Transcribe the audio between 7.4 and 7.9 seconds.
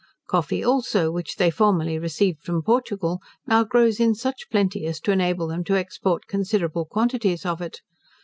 of it.